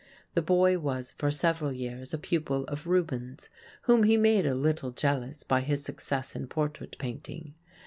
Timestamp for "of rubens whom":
2.63-4.01